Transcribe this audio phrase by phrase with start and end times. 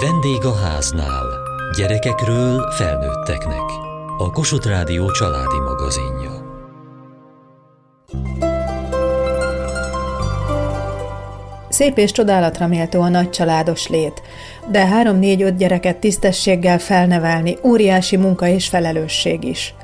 [0.00, 1.26] Vendég a háznál.
[1.76, 3.62] Gyerekekről felnőtteknek.
[4.18, 6.30] A Kossuth Rádió családi magazinja.
[11.68, 14.22] Szép és csodálatra méltó a nagy családos lét,
[14.70, 19.74] de három-négy-öt gyereket tisztességgel felnevelni óriási munka és felelősség is.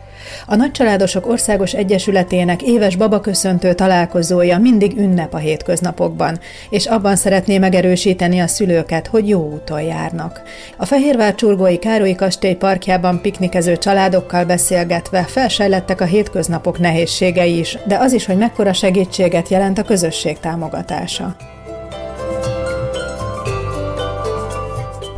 [0.47, 6.39] A Nagycsaládosok Országos Egyesületének éves babaköszöntő találkozója mindig ünnep a hétköznapokban,
[6.71, 10.43] és abban szeretné megerősíteni a szülőket, hogy jó úton járnak.
[10.77, 17.97] A Fehérvár Csurgói Károlyi Kastély parkjában piknikező családokkal beszélgetve felsejlettek a hétköznapok nehézségei is, de
[17.99, 21.37] az is, hogy mekkora segítséget jelent a közösség támogatása.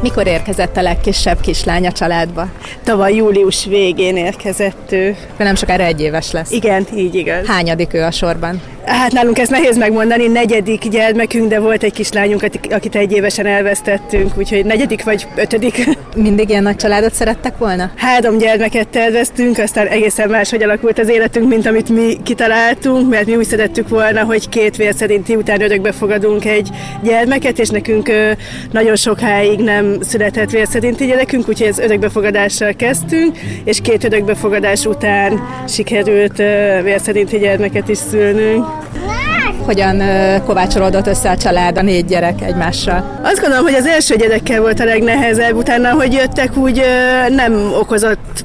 [0.02, 2.48] Mikor érkezett a legkisebb kislány a családba?
[2.84, 5.16] Tavaly július végén érkezett ő.
[5.38, 6.50] Nem sokára egy éves lesz.
[6.50, 7.46] Igen, így igaz.
[7.46, 8.60] Hányadik ő a sorban?
[8.84, 14.38] Hát nálunk ez nehéz megmondani, negyedik gyermekünk, de volt egy kislányunk, akit egy évesen elvesztettünk,
[14.38, 15.84] úgyhogy negyedik vagy ötödik.
[16.16, 17.90] Mindig ilyen nagy családot szerettek volna?
[17.96, 23.36] Három gyermeket terveztünk, aztán egészen máshogy alakult az életünk, mint amit mi kitaláltunk, mert mi
[23.36, 26.68] úgy szerettük volna, hogy két vérszerinti után örökbe fogadunk egy
[27.02, 28.10] gyermeket, és nekünk
[28.70, 36.36] nagyon sokáig nem született vérszerinti gyerekünk, úgyhogy ez örökbefogadással kezdtünk, és két örökbefogadás után sikerült
[36.82, 38.71] vérszerinti gyermeket is szülnünk.
[39.64, 40.02] Hogyan
[40.44, 43.20] kovácsolódott össze a család, a négy gyerek egymással?
[43.22, 46.82] Azt gondolom, hogy az első gyerekkel volt a legnehezebb, utána, hogy jöttek, úgy
[47.28, 48.41] nem okozott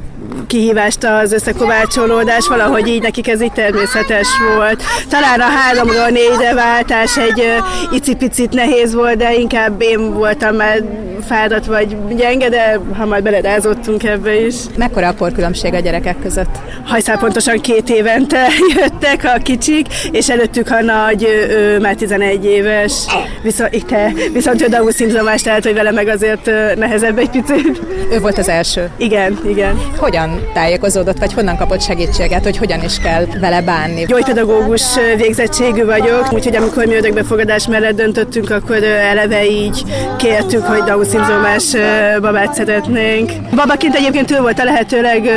[0.48, 4.84] kihívást az összekovácsolódás, valahogy így nekik ez így természetes volt.
[5.10, 7.44] Talán a háromról négyre váltás egy
[7.92, 10.84] icipicit nehéz volt, de inkább én voltam már
[11.28, 14.56] fáradt vagy gyenge, de hamar beledázottunk ebbe is.
[14.78, 16.58] Mekkora a korkülönbség a gyerekek között?
[16.86, 22.94] Hajszál pontosan két évente jöttek a kicsik, és előttük a nagy, ő már 11 éves,
[23.42, 23.96] viszont, itt,
[24.34, 26.46] viszont ő Down szindrómás, tehát hogy vele meg azért
[26.76, 27.82] nehezebb egy picit.
[28.12, 28.90] Ő volt az első?
[28.98, 29.82] Igen, igen.
[29.98, 34.06] Hogyan tájékozódott, vagy honnan kapott segítséget, hogy hogyan is kell vele bánni?
[34.06, 34.84] Gyógypedagógus
[35.18, 39.84] végzettségű vagyok, úgyhogy amikor mi örökbefogadás mellett döntöttünk, akkor eleve így
[40.18, 41.74] kértük, hogy Down szindrómás
[42.22, 43.32] babát szeretnénk.
[43.56, 45.30] Babaként egyébként ő volt a lehetőleg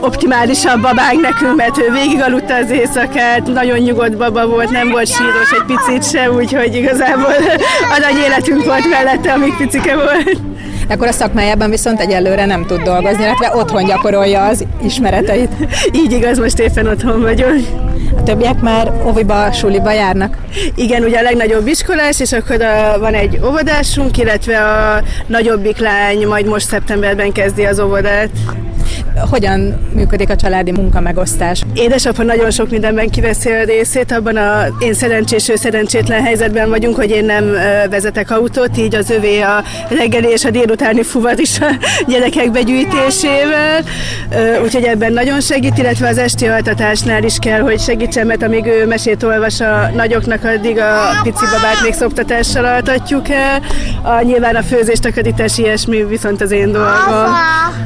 [0.00, 5.06] optimálisabb babánk nekünk, mert ő végig aludta az éjszakát, nagyon nyugodt baba volt, nem volt
[5.06, 7.34] síros egy picit se, úgyhogy igazából
[7.94, 10.47] a nagy életünk volt mellette, amíg picike volt.
[10.88, 15.50] Akkor a szakmájában viszont egyelőre nem tud dolgozni, illetve otthon gyakorolja az ismereteit.
[16.04, 17.56] Így igaz, most éppen otthon vagyok.
[18.16, 20.36] A többiek már oviba, suliba járnak?
[20.74, 26.26] Igen, ugye a legnagyobb iskolás, és akkor a, van egy óvodásunk, illetve a nagyobbik lány
[26.26, 28.30] majd most szeptemberben kezdi az óvodát.
[29.30, 31.62] Hogyan működik a családi munkamegosztás?
[31.74, 36.96] Édesapa nagyon sok mindenben kiveszi a részét, abban a én szerencsés, ő szerencsétlen helyzetben vagyunk,
[36.96, 37.44] hogy én nem
[37.90, 41.66] vezetek autót, így az övé a reggeli és a délutáni fuvar is a
[42.10, 43.84] gyerekek begyűjtésével,
[44.62, 48.86] úgyhogy ebben nagyon segít, illetve az esti altatásnál is kell, hogy segítsen, mert amíg ő
[48.86, 53.60] mesét olvas a nagyoknak, addig a pici babát még szoptatással altatjuk el.
[54.02, 57.32] A, nyilván a főzés, takarítás, ilyesmi viszont az én dolgom.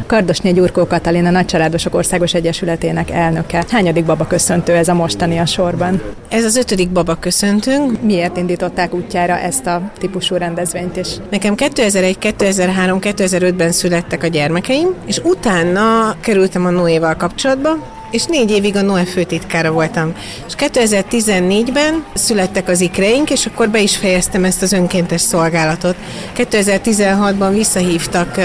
[0.06, 3.64] Kardosné Gyurkó Katalin, a Nagycsaládosok Országos Egyesületének elnöke.
[3.68, 6.02] Hányadik baba köszöntő ez a mostani a sorban?
[6.28, 8.02] Ez az ötödik baba köszöntünk.
[8.02, 11.08] Miért indították útjára ezt a típusú rendezvényt is?
[11.30, 17.78] Nekem 2001, 2003, 2005-ben születtek a gyermekeim, és utána kerültem a Noéval kapcsolatba,
[18.12, 20.12] és négy évig a Noé főtitkára voltam.
[20.46, 25.96] És 2014-ben születtek az ikreink, és akkor be is fejeztem ezt az önkéntes szolgálatot.
[26.36, 28.38] 2016-ban visszahívtak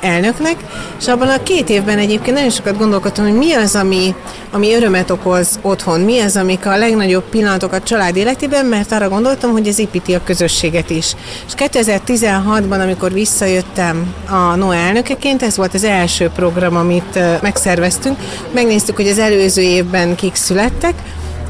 [0.00, 0.56] elnöknek,
[0.98, 4.14] és abban a két évben egyébként nagyon sokat gondolkodtam, hogy mi az, ami,
[4.52, 9.08] ami örömet okoz otthon, mi az, amik a legnagyobb pillanatok a család életében, mert arra
[9.08, 11.14] gondoltam, hogy ez építi a közösséget is.
[11.46, 18.18] És 2016-ban, amikor visszajöttem a NOA elnökeként, ez volt az első program, amit megszerveztünk,
[18.52, 20.94] megnéztük, hogy az előző évben kik születtek,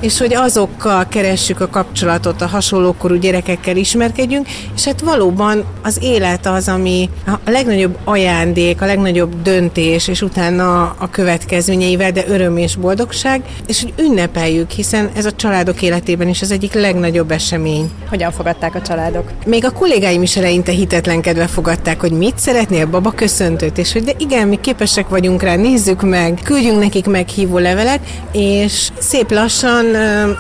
[0.01, 6.47] és hogy azokkal keressük a kapcsolatot, a hasonlókorú gyerekekkel ismerkedjünk, és hát valóban az élet
[6.47, 12.77] az, ami a legnagyobb ajándék, a legnagyobb döntés, és utána a következményeivel, de öröm és
[12.77, 17.91] boldogság, és hogy ünnepeljük, hiszen ez a családok életében is az egyik legnagyobb esemény.
[18.09, 19.31] Hogyan fogadták a családok?
[19.47, 24.13] Még a kollégáim is eleinte hitetlenkedve fogadták, hogy mit szeretnél, baba köszöntőt, és hogy de
[24.19, 28.01] igen, mi képesek vagyunk rá, nézzük meg, küldjünk nekik meghívó levelet,
[28.33, 29.90] és szép lassan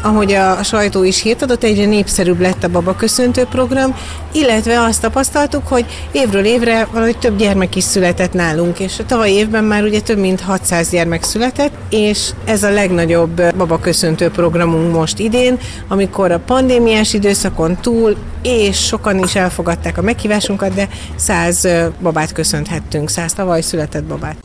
[0.02, 3.97] ahogy a sajtó is hírt adott, egyre népszerűbb lett a babaköszöntő program,
[4.32, 9.32] illetve azt tapasztaltuk, hogy évről évre valahogy több gyermek is született nálunk, és a tavalyi
[9.32, 15.19] évben már ugye több mint 600 gyermek született, és ez a legnagyobb babaköszöntő programunk most
[15.19, 15.58] idén,
[15.88, 21.69] amikor a pandémiás időszakon túl, és sokan is elfogadták a meghívásunkat, de 100
[22.03, 24.37] babát köszönthettünk, 100 tavaly született babát.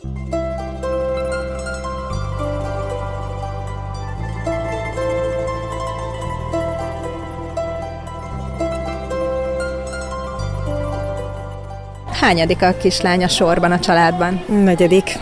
[12.26, 14.44] Hányadik a kislány a sorban a családban?
[14.64, 15.18] Negyedik.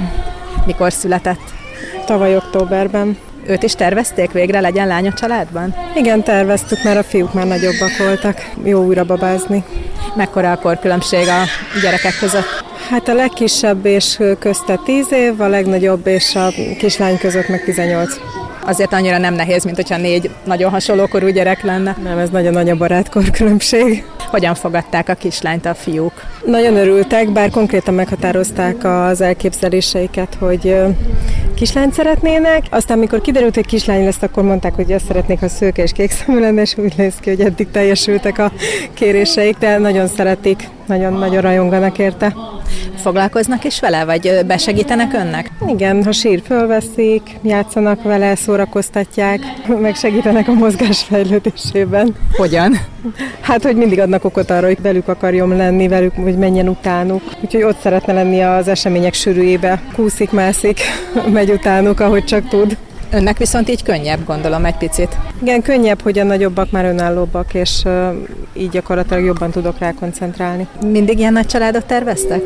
[0.67, 1.41] Mikor született?
[2.07, 3.19] Tavaly októberben.
[3.47, 5.75] Őt is tervezték végre legyen lány a családban?
[5.95, 8.51] Igen, terveztük, mert a fiúk már nagyobbak voltak.
[8.63, 9.65] Jó újra babázni.
[10.15, 11.43] Mekkora a korkülönbség a
[11.83, 12.65] gyerekek között?
[12.91, 16.49] Hát a legkisebb és közte 10 év, a legnagyobb és a
[16.79, 18.15] kislány között meg 18
[18.65, 21.97] azért annyira nem nehéz, mint hogyha négy nagyon hasonló korú gyerek lenne.
[22.03, 23.81] Nem, ez nagyon nagy a barátkorkülönbség.
[23.81, 24.05] különbség.
[24.29, 26.13] Hogyan fogadták a kislányt a fiúk?
[26.47, 30.77] Nagyon örültek, bár konkrétan meghatározták az elképzeléseiket, hogy
[31.55, 32.63] kislányt szeretnének.
[32.71, 36.11] Aztán, amikor kiderült, hogy kislány lesz, akkor mondták, hogy azt szeretnék, ha szőke és kék
[36.11, 38.53] szemű lenne, és úgy néz ki, hogy eddig teljesültek a
[38.95, 42.35] kéréseik, de nagyon szeretik, nagyon-nagyon rajonganak érte.
[42.97, 45.51] Foglalkoznak is vele, vagy besegítenek önnek?
[45.69, 49.41] Igen, ha sír fölveszik, játszanak vele, szórakoztatják,
[49.81, 52.15] meg segítenek a mozgás fejlődésében.
[52.37, 52.79] Hogyan?
[53.41, 57.23] Hát, hogy mindig adnak okot arra, hogy velük akarjon lenni, velük, hogy menjen utánuk.
[57.41, 59.83] Úgyhogy ott szeretne lenni az események sűrűjébe.
[59.95, 60.81] Kúszik, mászik,
[61.33, 62.77] megy utánuk, ahogy csak tud.
[63.11, 65.17] Önnek viszont így könnyebb, gondolom, egy picit.
[65.43, 67.83] Igen, könnyebb, hogy a nagyobbak már önállóbbak, és
[68.53, 70.67] így gyakorlatilag jobban tudok rá koncentrálni.
[70.87, 72.43] Mindig ilyen nagy családot terveztek?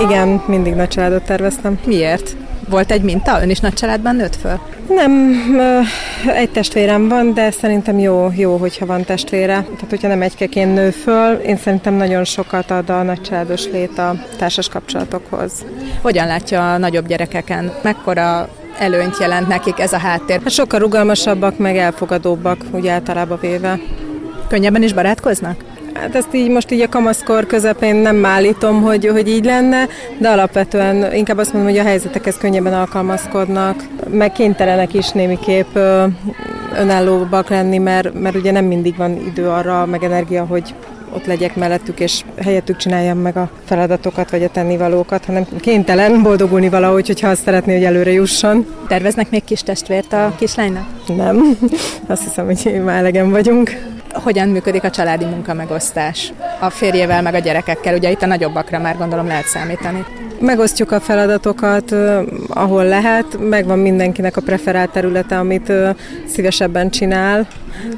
[0.00, 1.78] Igen, mindig nagy családot terveztem.
[1.84, 2.36] Miért?
[2.68, 3.42] Volt egy minta?
[3.42, 4.60] Ön is nagy családban nőtt föl?
[4.88, 5.32] Nem,
[6.34, 9.54] egy testvérem van, de szerintem jó, jó, hogyha van testvére.
[9.54, 14.14] Tehát, hogyha nem egykeként nő föl, én szerintem nagyon sokat ad a nagycsaládos lét a
[14.38, 15.64] társas kapcsolatokhoz.
[16.02, 17.72] Hogyan látja a nagyobb gyerekeken?
[17.82, 18.48] Mekkora
[18.78, 20.40] előnyt jelent nekik ez a háttér?
[20.42, 23.78] Hát sokkal rugalmasabbak, meg elfogadóbbak, úgy általában véve.
[24.48, 25.64] Könnyebben is barátkoznak?
[25.94, 30.28] Hát ezt így most így a kamaszkor közepén nem állítom, hogy, hogy így lenne, de
[30.28, 35.76] alapvetően inkább azt mondom, hogy a helyzetekhez könnyebben alkalmazkodnak, meg kénytelenek is némiképp
[36.78, 40.74] önállóbbak lenni, mert, mert ugye nem mindig van idő arra, meg energia, hogy
[41.14, 46.68] ott legyek mellettük, és helyettük csináljam meg a feladatokat, vagy a tennivalókat, hanem kénytelen boldogulni
[46.68, 48.66] valahogy, hogyha azt szeretné, hogy előre jusson.
[48.88, 50.86] Terveznek még kis testvért a kislánynak?
[51.16, 51.58] Nem.
[52.06, 53.91] Azt hiszem, hogy már elegem vagyunk.
[54.12, 57.94] Hogyan működik a családi munkamegosztás a férjével, meg a gyerekekkel?
[57.94, 60.04] Ugye itt a nagyobbakra már gondolom lehet számítani.
[60.40, 61.94] Megosztjuk a feladatokat,
[62.48, 65.72] ahol lehet, megvan mindenkinek a preferált területe, amit
[66.26, 67.46] szívesebben csinál,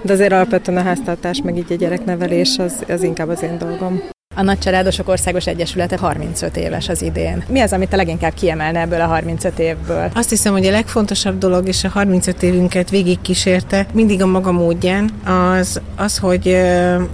[0.03, 4.14] de azért alapvetően a háztartás, meg így a gyereknevelés az, az inkább az én dolgom.
[4.37, 7.45] A Nagycsaládosok Országos Egyesülete 35 éves az idén.
[7.49, 10.11] Mi az, amit a leginkább kiemelne ebből a 35 évből?
[10.15, 15.11] Azt hiszem, hogy a legfontosabb dolog, és a 35 évünket végigkísérte, mindig a maga módján,
[15.59, 16.57] az, az, hogy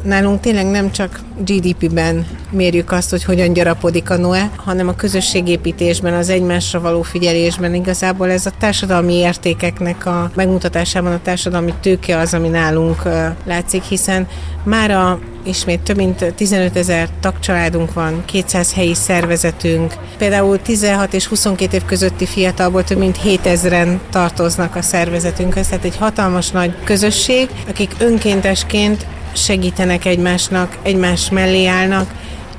[0.03, 6.15] nálunk tényleg nem csak GDP-ben mérjük azt, hogy hogyan gyarapodik a Noe, hanem a közösségépítésben,
[6.15, 12.35] az egymásra való figyelésben igazából ez a társadalmi értékeknek a megmutatásában a társadalmi tőke az,
[12.35, 13.03] ami nálunk
[13.45, 14.27] látszik, hiszen
[14.65, 19.95] már a ismét több mint 15 ezer tagcsaládunk van, 200 helyi szervezetünk.
[20.19, 25.85] Például 16 és 22 év közötti fiatalból több mint 7 ezeren tartoznak a szervezetünkhöz, tehát
[25.85, 32.11] egy hatalmas nagy közösség, akik önkéntesként segítenek egymásnak, egymás mellé állnak,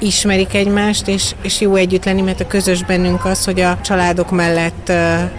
[0.01, 4.31] ismerik egymást, és, és jó együtt lenni, mert a közös bennünk az, hogy a családok
[4.31, 4.91] mellett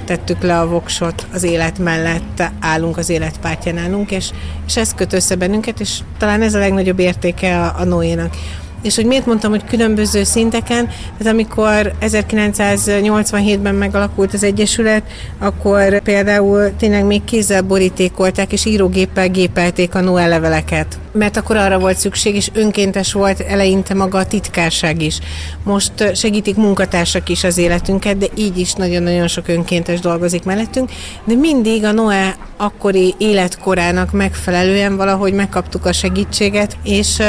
[0.04, 4.30] tettük le a voksot, az élet mellett állunk, az élet pártján állunk, és,
[4.66, 8.36] és ez köt össze bennünket, és talán ez a legnagyobb értéke a, a Noénak.
[8.82, 10.86] És hogy miért mondtam, hogy különböző szinteken,
[11.18, 15.02] tehát amikor 1987-ben megalakult az Egyesület,
[15.38, 21.78] akkor például tényleg még kézzel borítékolták, és írógéppel gépelték a Noel leveleket mert akkor arra
[21.78, 25.18] volt szükség, és önkéntes volt eleinte maga a titkárság is.
[25.64, 30.90] Most segítik munkatársak is az életünket, de így is nagyon-nagyon sok önkéntes dolgozik mellettünk,
[31.24, 37.26] de mindig a Noé akkori életkorának megfelelően valahogy megkaptuk a segítséget, és uh,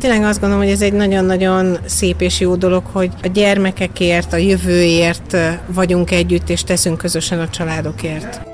[0.00, 4.36] tényleg azt gondolom, hogy ez egy nagyon-nagyon szép és jó dolog, hogy a gyermekekért, a
[4.36, 5.36] jövőért
[5.66, 8.53] vagyunk együtt, és teszünk közösen a családokért.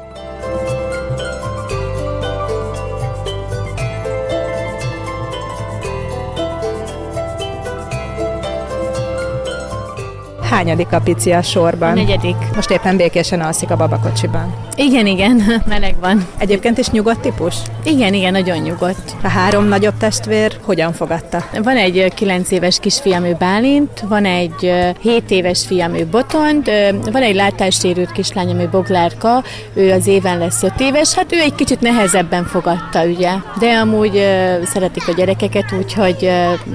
[10.51, 11.91] Hányadik a pici a sorban?
[11.91, 12.37] A negyedik.
[12.55, 14.55] Most éppen békésen alszik a babakocsiban.
[14.77, 16.27] Igen, igen, meleg van.
[16.39, 17.55] Egyébként is nyugodt típus?
[17.85, 19.17] Igen, igen, nagyon nyugodt.
[19.23, 21.45] A három nagyobb testvér hogyan fogadta?
[21.63, 26.71] Van egy 9 éves kisfiam, ő Bálint, van egy 7 éves fiam, ő Botond,
[27.13, 29.43] van egy látássérült kislányom, ő Boglárka,
[29.75, 33.31] ő az éven lesz 5 éves, hát ő egy kicsit nehezebben fogadta, ugye.
[33.59, 34.23] De amúgy
[34.65, 36.31] szeretik a gyerekeket, úgyhogy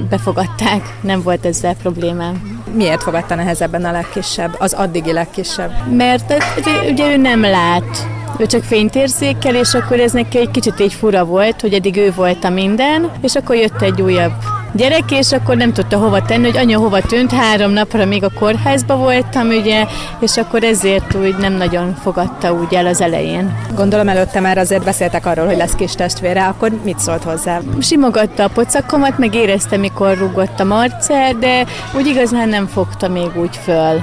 [0.10, 2.64] befogadták, nem volt ezzel problémám.
[2.76, 5.72] Miért fogadta nehezebben a legkisebb, az addigi legkisebb?
[5.92, 6.34] Mert
[6.90, 10.94] ugye ő nem lát, ő csak fényt érzékel, és akkor ez neki egy kicsit egy
[10.94, 14.34] fura volt, hogy eddig ő volt a minden, és akkor jött egy újabb
[14.76, 18.30] gyerek, és akkor nem tudta hova tenni, hogy anya hova tűnt, három napra még a
[18.40, 19.86] kórházba voltam, ugye,
[20.20, 23.58] és akkor ezért úgy nem nagyon fogadta úgy el az elején.
[23.76, 27.60] Gondolom előtte már azért beszéltek arról, hogy lesz kis testvére, akkor mit szólt hozzá?
[27.80, 31.66] Simogatta a pocakomat, meg érezte, mikor rúgott a marcer, de
[31.98, 34.02] úgy igazán nem fogta még úgy föl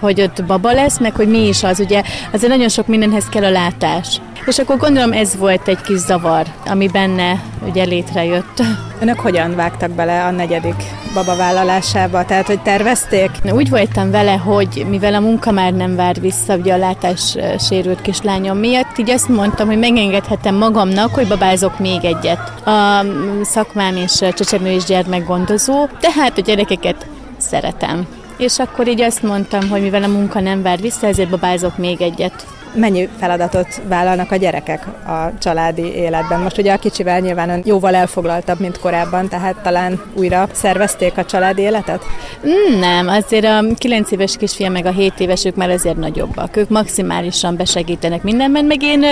[0.00, 2.02] hogy ott baba lesz, meg hogy mi is az, ugye
[2.32, 4.20] azért nagyon sok mindenhez kell a látás.
[4.46, 8.62] És akkor gondolom ez volt egy kis zavar, ami benne ugye létrejött.
[9.00, 10.74] Önök hogyan vágtak bele a negyedik
[11.14, 12.24] baba vállalásába?
[12.24, 13.30] Tehát, hogy tervezték?
[13.50, 18.00] Úgy voltam vele, hogy mivel a munka már nem vár vissza, ugye a látás sérült
[18.00, 22.66] kislányom miatt, így azt mondtam, hogy megengedhetem magamnak, hogy babázok még egyet.
[22.66, 23.04] A
[23.42, 28.06] szakmám és csecsemő és gyermekgondozó, tehát a gyerekeket szeretem.
[28.36, 32.00] És akkor így azt mondtam, hogy mivel a munka nem vár vissza, ezért babázok még
[32.00, 36.40] egyet mennyi feladatot vállalnak a gyerekek a családi életben.
[36.40, 41.62] Most ugye a kicsivel nyilván jóval elfoglaltabb, mint korábban, tehát talán újra szervezték a családi
[41.62, 42.02] életet?
[42.46, 46.56] Mm, nem, azért a 9 éves kisfiam meg a 7 éves, ők már azért nagyobbak.
[46.56, 49.02] Ők maximálisan besegítenek mindenben, meg én,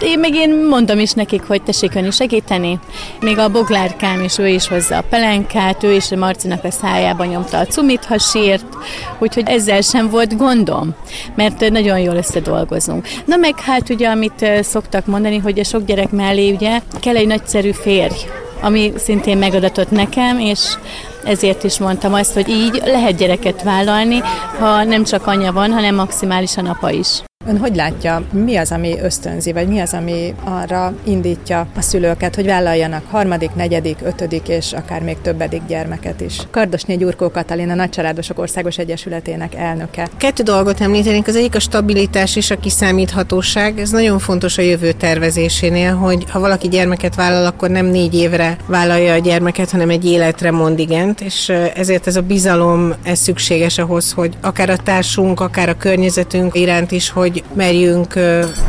[0.00, 2.78] én, meg én mondom is nekik, hogy tessék ön is segíteni.
[3.20, 7.24] Még a boglárkám is, ő is hozza a pelenkát, ő is a Marcinak a szájába
[7.24, 8.64] nyomta a cumit, ha sírt,
[9.18, 10.94] úgyhogy ezzel sem volt gondom,
[11.34, 13.08] mert nagyon jól összedolgozunk dolgozunk.
[13.24, 17.26] Na meg hát ugye, amit szoktak mondani, hogy a sok gyerek mellé ugye kell egy
[17.26, 18.14] nagyszerű férj,
[18.60, 20.60] ami szintén megadatott nekem, és
[21.24, 24.18] ezért is mondtam azt, hogy így lehet gyereket vállalni,
[24.58, 27.22] ha nem csak anya van, hanem maximálisan apa is.
[27.46, 32.34] Ön hogy látja, mi az, ami ösztönzi, vagy mi az, ami arra indítja a szülőket,
[32.34, 36.38] hogy vállaljanak harmadik, negyedik, ötödik és akár még többedik gyermeket is?
[36.50, 40.08] Kardosné Gyurkó Katalin, a Nagycsaládosok Országos Egyesületének elnöke.
[40.16, 43.78] Kettő dolgot említenénk, az egyik a stabilitás és a kiszámíthatóság.
[43.78, 48.56] Ez nagyon fontos a jövő tervezésénél, hogy ha valaki gyermeket vállal, akkor nem négy évre
[48.66, 53.78] vállalja a gyermeket, hanem egy életre mond igent, és ezért ez a bizalom, ez szükséges
[53.78, 58.14] ahhoz, hogy akár a társunk, akár a környezetünk iránt is, hogy hogy merjünk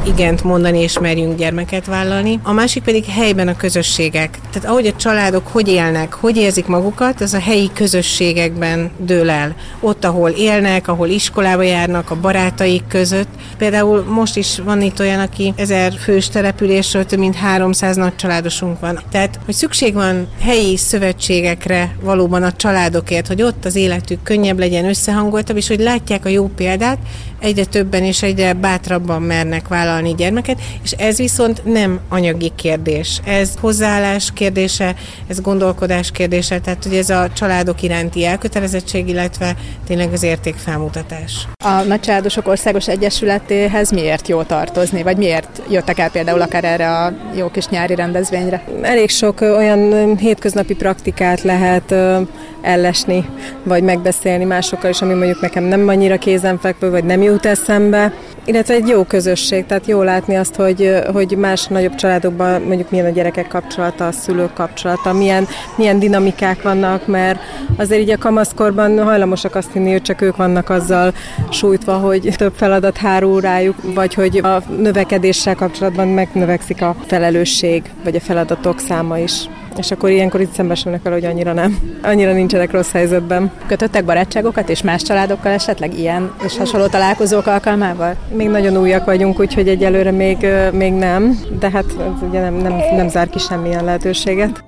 [0.05, 2.39] igent mondani, és merjünk gyermeket vállalni.
[2.43, 4.39] A másik pedig helyben a közösségek.
[4.51, 9.55] Tehát ahogy a családok hogy élnek, hogy érzik magukat, az a helyi közösségekben dől el.
[9.79, 13.27] Ott, ahol élnek, ahol iskolába járnak, a barátaik között.
[13.57, 18.79] Például most is van itt olyan, aki ezer fős településről több mint 300 nagy családosunk
[18.79, 18.99] van.
[19.11, 24.85] Tehát, hogy szükség van helyi szövetségekre valóban a családokért, hogy ott az életük könnyebb legyen,
[24.85, 26.97] összehangoltabb, és hogy látják a jó példát,
[27.41, 33.21] egyre többen és egyre bátrabban mernek vállalni gyermeket, és ez viszont nem anyagi kérdés.
[33.25, 34.95] Ez hozzáállás kérdése,
[35.27, 39.55] ez gondolkodás kérdése, tehát hogy ez a családok iránti elkötelezettség, illetve
[39.87, 41.47] tényleg az értékfelmutatás.
[41.63, 47.13] A Nagycsaládosok Országos Egyesületéhez miért jó tartozni, vagy miért jöttek el például akár erre a
[47.35, 48.63] jó kis nyári rendezvényre?
[48.81, 51.93] Elég sok olyan hétköznapi praktikát lehet
[52.61, 53.25] ellesni,
[53.63, 58.13] vagy megbeszélni másokkal is, ami mondjuk nekem nem annyira kézenfekvő, vagy nem jut eszembe.
[58.45, 63.05] Illetve egy jó közösség, tehát jó látni azt, hogy, hogy más nagyobb családokban mondjuk milyen
[63.05, 67.39] a gyerekek kapcsolata, a szülők kapcsolata, milyen, milyen dinamikák vannak, mert
[67.77, 71.13] azért így a kamaszkorban hajlamosak azt hinni, hogy csak ők vannak azzal
[71.49, 78.15] sújtva, hogy több feladat hárul rájuk, vagy hogy a növekedéssel kapcsolatban megnövekszik a felelősség, vagy
[78.15, 79.47] a feladatok száma is
[79.77, 81.79] és akkor ilyenkor itt szembesülnek vele, hogy annyira nem.
[82.03, 83.51] Annyira nincsenek rossz helyzetben.
[83.67, 88.15] Kötöttek barátságokat és más családokkal esetleg ilyen és hasonló találkozók alkalmával?
[88.33, 91.85] Még nagyon újak vagyunk, úgyhogy egyelőre még, még nem, de hát
[92.29, 94.63] ugye nem, nem, nem zár ki semmilyen lehetőséget.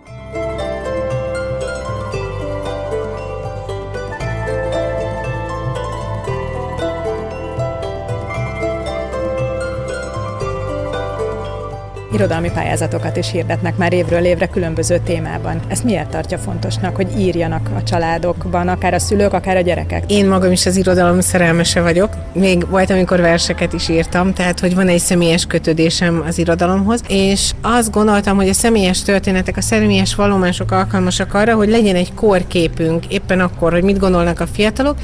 [12.13, 15.59] Irodalmi pályázatokat is hirdetnek már évről évre különböző témában.
[15.67, 20.11] Ezt miért tartja fontosnak, hogy írjanak a családokban, akár a szülők, akár a gyerekek?
[20.11, 22.13] Én magam is az irodalom szerelmese vagyok.
[22.33, 27.51] Még volt, amikor verseket is írtam, tehát hogy van egy személyes kötődésem az irodalomhoz, és
[27.61, 33.05] azt gondoltam, hogy a személyes történetek, a személyes vallomások alkalmasak arra, hogy legyen egy korképünk
[33.07, 34.97] éppen akkor, hogy mit gondolnak a fiatalok,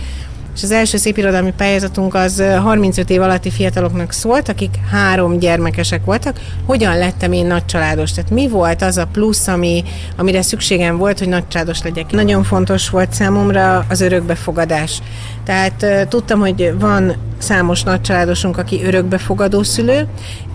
[0.60, 6.39] és az első szépirodalmi pályázatunk az 35 év alatti fiataloknak szólt, akik három gyermekesek voltak.
[6.66, 8.12] Hogyan lettem én nagycsaládos?
[8.12, 9.84] Tehát mi volt az a plusz, ami,
[10.18, 12.12] amire szükségem volt, hogy nagycsaládos legyek?
[12.12, 15.01] Nagyon fontos volt számomra az örökbefogadás.
[15.50, 20.08] Tehát tudtam, hogy van számos nagycsaládosunk, aki örökbefogadó szülő,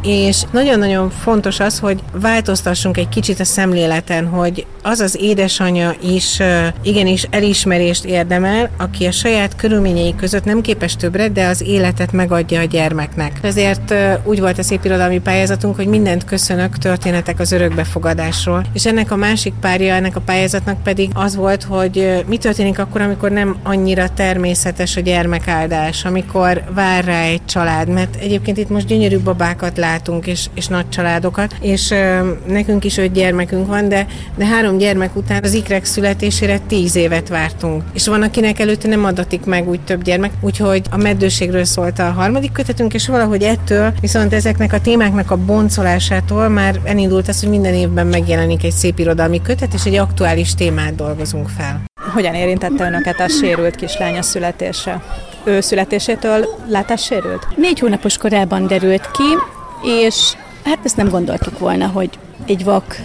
[0.02, 6.38] és nagyon-nagyon fontos az, hogy változtassunk egy kicsit a szemléleten, hogy az az édesanyja is
[6.82, 12.60] igenis elismerést érdemel, aki a saját körülményei között nem képes többre, de az életet megadja
[12.60, 13.38] a gyermeknek.
[13.42, 18.64] Ezért úgy volt a szép irodalmi pályázatunk, hogy mindent köszönök történetek az örökbefogadásról.
[18.72, 23.00] És ennek a másik párja, ennek a pályázatnak pedig az volt, hogy mi történik akkor,
[23.00, 28.86] amikor nem annyira természetes a gyermekáldás, amikor vár rá egy család, mert egyébként itt most
[28.86, 34.06] gyönyörű babákat látunk, és, és nagy családokat, és ö, nekünk is öt gyermekünk van, de,
[34.36, 37.82] de három gyermek után az ikrek születésére tíz évet vártunk.
[37.92, 42.10] És van, akinek előtte nem adatik meg úgy több gyermek, úgyhogy a meddőségről szólt a
[42.10, 47.48] harmadik kötetünk, és valahogy ettől, viszont ezeknek a témáknak a boncolásától már elindult az, hogy
[47.48, 51.82] minden évben megjelenik egy szép irodalmi kötet, és egy aktuális témát dolgozunk fel.
[52.14, 55.02] Hogyan érintette önöket a sérült kislánya születése?
[55.44, 57.46] Ő születésétől látássérült?
[57.56, 59.38] Négy hónapos korában derült ki,
[59.82, 60.32] és
[60.64, 62.10] hát ezt nem gondoltuk volna, hogy
[62.46, 62.96] egy vak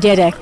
[0.00, 0.36] gyerek,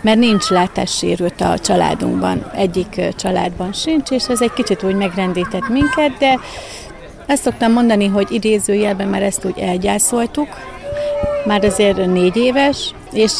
[0.00, 6.18] mert nincs látássérült a családunkban, egyik családban sincs, és ez egy kicsit úgy megrendített minket,
[6.18, 6.38] de
[7.26, 10.48] ezt szoktam mondani, hogy idézőjelben már ezt úgy elgyászoltuk,
[11.44, 13.32] már azért négy éves, és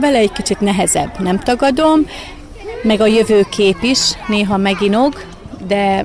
[0.00, 2.06] vele egy kicsit nehezebb, nem tagadom,
[2.86, 5.14] meg a jövőkép is néha meginog,
[5.66, 6.04] de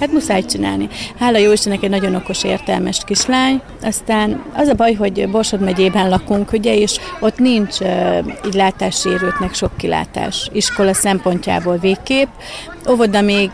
[0.00, 0.88] hát muszáj csinálni.
[1.18, 3.60] Hála jó Istennek egy nagyon okos, értelmes kislány.
[3.82, 9.54] Aztán az a baj, hogy Borsod megyében lakunk, ugye, és ott nincs uh, így látássérültnek
[9.54, 10.48] sok kilátás.
[10.52, 12.28] Iskola szempontjából végképp.
[12.90, 13.50] Óvoda még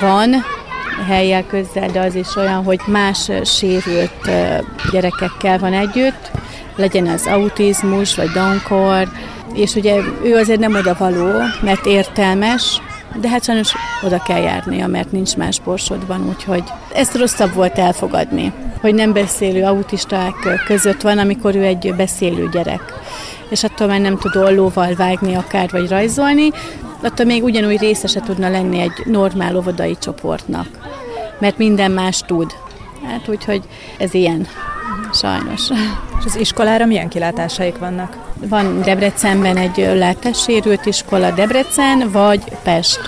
[0.00, 0.34] van,
[1.08, 4.30] helyjel közel, de az is olyan, hogy más sérült
[4.92, 6.30] gyerekekkel van együtt,
[6.76, 9.08] legyen az autizmus, vagy donkor,
[9.56, 12.80] és ugye ő azért nem oda való, mert értelmes,
[13.20, 13.72] de hát sajnos
[14.02, 19.64] oda kell járnia, mert nincs más borsodban, úgyhogy ezt rosszabb volt elfogadni, hogy nem beszélő
[19.64, 20.34] autisták
[20.66, 22.94] között van, amikor ő egy beszélő gyerek
[23.48, 26.50] és attól már nem tud ollóval vágni akár, vagy rajzolni,
[27.02, 30.68] attól még ugyanúgy részese tudna lenni egy normál óvodai csoportnak,
[31.38, 32.52] mert minden más tud.
[33.04, 33.62] Hát úgyhogy
[33.98, 34.46] ez ilyen,
[35.12, 35.68] sajnos.
[36.18, 38.25] És az iskolára milyen kilátásaik vannak?
[38.40, 43.00] Van Debrecenben egy látássérült iskola Debrecen, vagy Pest.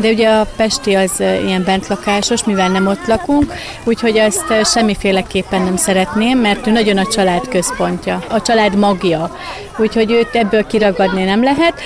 [0.00, 3.52] De ugye a Pesti az ilyen bentlakásos, mivel nem ott lakunk,
[3.84, 9.36] úgyhogy ezt semmiféleképpen nem szeretném, mert ő nagyon a család központja, a család magja.
[9.78, 11.80] Úgyhogy őt ebből kiragadni nem lehet.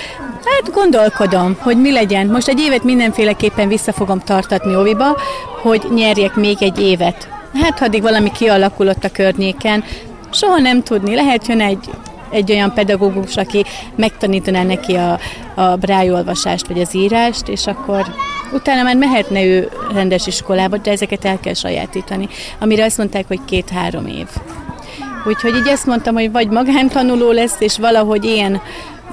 [0.44, 2.26] Hát gondolkodom, hogy mi legyen.
[2.26, 5.16] Most egy évet mindenféleképpen vissza fogom tartatni Oviba,
[5.62, 7.28] hogy nyerjek még egy évet.
[7.62, 9.84] Hát, ha addig valami kialakulott a környéken,
[10.30, 11.14] soha nem tudni.
[11.14, 11.90] Lehet jön egy
[12.30, 13.64] egy olyan pedagógus, aki
[13.94, 15.18] megtanítaná neki a,
[15.54, 18.06] a brájolvasást vagy az írást, és akkor
[18.52, 22.28] utána már mehetne ő rendes iskolába, de ezeket el kell sajátítani.
[22.58, 24.26] Amire azt mondták, hogy két-három év.
[25.26, 28.60] Úgyhogy így ezt mondtam, hogy vagy magántanuló lesz, és valahogy ilyen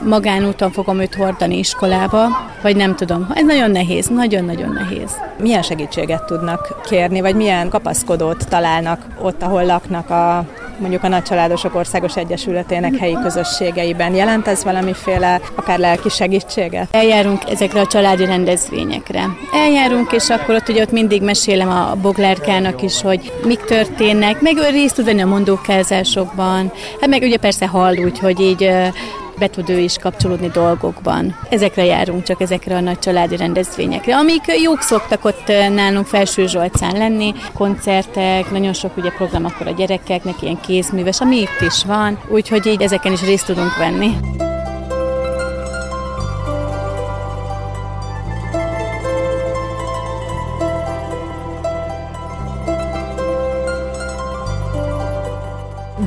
[0.03, 2.27] magánúton fogom őt hordani iskolába,
[2.61, 3.27] vagy nem tudom.
[3.33, 5.11] Ez nagyon nehéz, nagyon-nagyon nehéz.
[5.39, 10.45] Milyen segítséget tudnak kérni, vagy milyen kapaszkodót találnak ott, ahol laknak a
[10.79, 14.15] mondjuk a Nagycsaládosok Országos Egyesületének helyi közösségeiben.
[14.15, 16.87] Jelent ez valamiféle akár lelki segítséget?
[16.91, 19.23] Eljárunk ezekre a családi rendezvényekre.
[19.53, 24.57] Eljárunk, és akkor ott ugye ott mindig mesélem a boglárkának is, hogy mik történnek, meg
[24.71, 26.71] részt tud venni a mondókázásokban.
[26.99, 28.71] Hát meg ugye persze hall úgy, hogy így
[29.39, 31.37] be tud ő is kapcsolódni dolgokban.
[31.49, 36.97] Ezekre járunk, csak ezekre a nagy családi rendezvényekre, amik jók szoktak ott nálunk Felső Zsolcán
[36.97, 42.19] lenni, koncertek, nagyon sok ugye program akkor a gyerekeknek, ilyen kézműves, ami itt is van,
[42.27, 44.09] úgyhogy így ezeken is részt tudunk venni.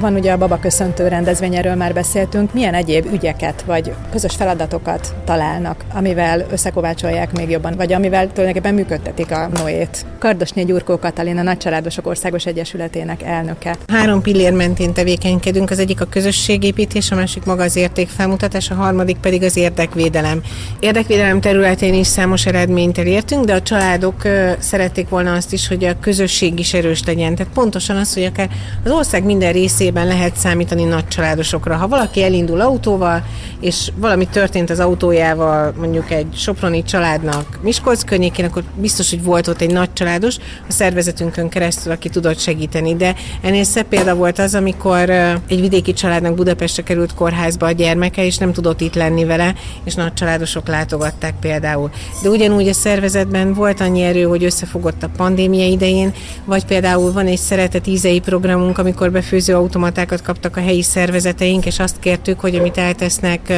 [0.01, 2.55] Van ugye a Baba Köszöntő rendezvény, erről már beszéltünk.
[2.55, 9.31] Milyen egyéb ügyeket vagy közös feladatokat találnak, amivel összekovácsolják még jobban, vagy amivel tulajdonképpen működtetik
[9.31, 10.07] a Noét?
[10.19, 13.77] Kardosnyi Gyurkó Katalin, a Nagycsaládosok Országos Egyesületének elnöke.
[13.87, 19.17] Három pillér mentén tevékenykedünk, az egyik a közösségépítés, a másik maga az értékfelmutatás, a harmadik
[19.17, 20.41] pedig az érdekvédelem.
[20.81, 24.23] Érdekvédelem területén is számos eredményt elértünk, de a családok
[24.59, 27.35] szerették volna azt is, hogy a közösség is erős legyen.
[27.35, 28.49] Tehát pontosan az, hogy akár
[28.85, 31.77] az ország minden részén esetében lehet számítani nagy családosokra.
[31.77, 33.23] Ha valaki elindul autóval,
[33.61, 39.49] és valami történt az autójával, mondjuk egy soproni családnak Miskolc környékén, akkor biztos, hogy volt
[39.49, 40.37] ott egy nagy családos
[40.69, 42.97] a szervezetünkön keresztül, aki tudott segíteni.
[42.97, 45.11] De ennél szebb példa volt az, amikor
[45.49, 49.95] egy vidéki családnak Budapestre került kórházba a gyermeke, és nem tudott itt lenni vele, és
[49.95, 51.91] nagy családosok látogatták például.
[52.23, 56.13] De ugyanúgy a szervezetben volt annyi erő, hogy összefogott a pandémia idején,
[56.45, 61.79] vagy például van egy szeretet ízei programunk, amikor befőző automatákat kaptak a helyi szervezeteink, és
[61.79, 63.53] azt kértük, hogy amit eltesznek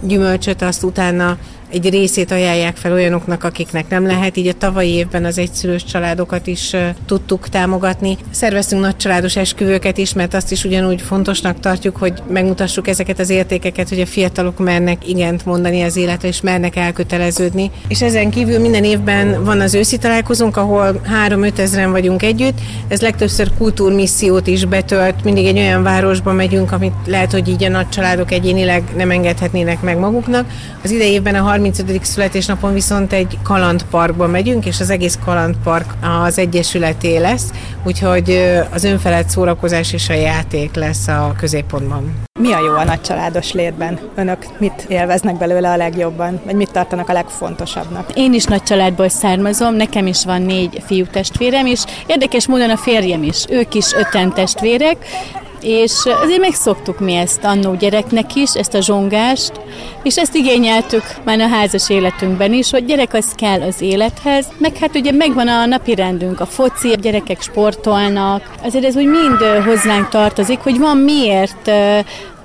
[0.00, 1.38] gyümölcsöt, azt utána
[1.72, 6.46] egy részét ajánlják fel olyanoknak, akiknek nem lehet, így a tavalyi évben az egyszülős családokat
[6.46, 8.16] is tudtuk támogatni.
[8.30, 13.30] Szerveztünk nagy családos esküvőket is, mert azt is ugyanúgy fontosnak tartjuk, hogy megmutassuk ezeket az
[13.30, 17.70] értékeket, hogy a fiatalok mernek igent mondani az életre, és mernek elköteleződni.
[17.88, 22.58] És ezen kívül minden évben van az őszi találkozónk, ahol 3-5 ezeren vagyunk együtt.
[22.88, 27.68] Ez legtöbbször kultúrmissziót is betölt, mindig egy olyan városba megyünk, amit lehet, hogy így a
[27.68, 30.46] nagy családok egyénileg nem engedhetnének meg maguknak.
[30.82, 32.06] Az idejében a 30.
[32.06, 35.94] születésnapon viszont egy kalandparkba megyünk, és az egész kalandpark
[36.24, 37.50] az Egyesületé lesz,
[37.84, 38.42] úgyhogy
[38.72, 42.12] az önfelett szórakozás és a játék lesz a középpontban.
[42.40, 43.98] Mi a jó a nagy családos létben?
[44.14, 46.40] Önök mit élveznek belőle a legjobban?
[46.44, 48.10] Vagy mit tartanak a legfontosabbnak?
[48.14, 52.76] Én is nagy családból származom, nekem is van négy fiú testvérem, és érdekes módon a
[52.76, 54.96] férjem is, ők is öten testvérek,
[55.62, 55.92] és
[56.22, 59.52] azért megszoktuk mi ezt annó gyereknek is, ezt a zsongást,
[60.02, 64.76] és ezt igényeltük már a házas életünkben is, hogy gyerek az kell az élethez, meg
[64.76, 69.64] hát ugye megvan a napi rendünk, a foci, a gyerekek sportolnak, azért ez úgy mind
[69.64, 71.70] hozzánk tartozik, hogy van miért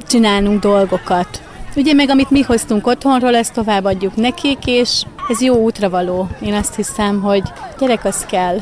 [0.08, 1.42] csinálnunk dolgokat.
[1.76, 6.28] Ugye meg amit mi hoztunk otthonról, ezt továbbadjuk nekik, és ez jó útra való.
[6.42, 7.44] Én azt hiszem, hogy
[7.80, 8.58] gyerek az kell.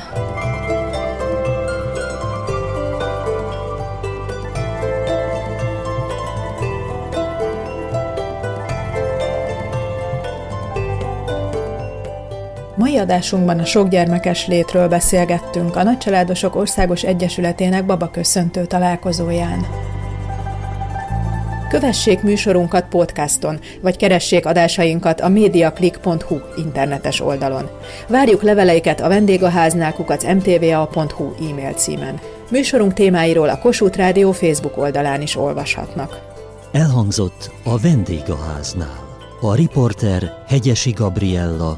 [12.93, 19.65] Mai adásunkban a sokgyermekes létről beszélgettünk a Nagycsaládosok Országos Egyesületének babaköszöntő találkozóján.
[21.69, 27.69] Kövessék műsorunkat podcaston, vagy keressék adásainkat a mediaclick.hu internetes oldalon.
[28.07, 32.19] Várjuk leveleiket a vendégháznál kukac mtva.hu e-mail címen.
[32.51, 36.21] Műsorunk témáiról a Kossuth Rádió Facebook oldalán is olvashatnak.
[36.71, 39.01] Elhangzott a vendégháznál.
[39.41, 41.77] A riporter Hegyesi Gabriella,